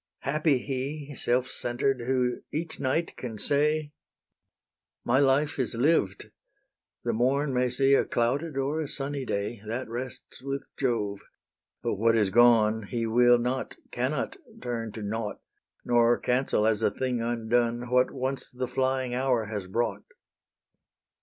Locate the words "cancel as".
16.17-16.81